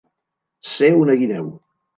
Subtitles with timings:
[0.71, 1.53] Ser una guineu.